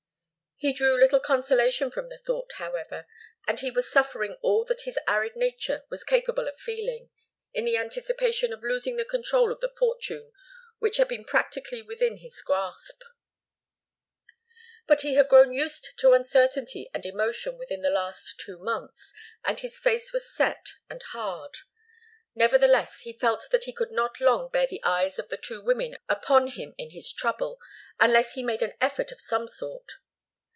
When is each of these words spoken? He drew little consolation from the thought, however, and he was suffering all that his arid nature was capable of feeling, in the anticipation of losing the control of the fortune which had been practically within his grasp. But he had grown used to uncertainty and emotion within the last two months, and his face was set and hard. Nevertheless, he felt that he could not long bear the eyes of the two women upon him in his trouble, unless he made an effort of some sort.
He 0.63 0.73
drew 0.73 0.95
little 0.95 1.19
consolation 1.19 1.89
from 1.89 2.07
the 2.07 2.19
thought, 2.19 2.51
however, 2.57 3.07
and 3.47 3.59
he 3.59 3.71
was 3.71 3.89
suffering 3.91 4.37
all 4.43 4.63
that 4.65 4.81
his 4.83 4.99
arid 5.07 5.35
nature 5.35 5.83
was 5.89 6.03
capable 6.03 6.47
of 6.47 6.59
feeling, 6.59 7.09
in 7.51 7.65
the 7.65 7.77
anticipation 7.77 8.53
of 8.53 8.61
losing 8.61 8.95
the 8.95 9.03
control 9.03 9.51
of 9.51 9.59
the 9.59 9.73
fortune 9.75 10.31
which 10.77 10.97
had 10.97 11.07
been 11.07 11.25
practically 11.25 11.81
within 11.81 12.17
his 12.17 12.43
grasp. 12.43 13.01
But 14.85 15.01
he 15.01 15.15
had 15.15 15.29
grown 15.29 15.51
used 15.51 15.97
to 15.97 16.13
uncertainty 16.13 16.91
and 16.93 17.07
emotion 17.07 17.57
within 17.57 17.81
the 17.81 17.89
last 17.89 18.39
two 18.39 18.59
months, 18.59 19.15
and 19.43 19.59
his 19.59 19.79
face 19.79 20.13
was 20.13 20.31
set 20.31 20.73
and 20.91 21.01
hard. 21.05 21.57
Nevertheless, 22.35 22.99
he 23.01 23.13
felt 23.13 23.47
that 23.49 23.63
he 23.63 23.73
could 23.73 23.89
not 23.91 24.21
long 24.21 24.47
bear 24.51 24.67
the 24.67 24.83
eyes 24.83 25.17
of 25.17 25.29
the 25.29 25.37
two 25.37 25.63
women 25.63 25.97
upon 26.07 26.49
him 26.49 26.75
in 26.77 26.91
his 26.91 27.11
trouble, 27.11 27.59
unless 27.99 28.33
he 28.33 28.43
made 28.43 28.61
an 28.61 28.75
effort 28.79 29.11
of 29.11 29.19
some 29.19 29.47
sort. 29.47 29.93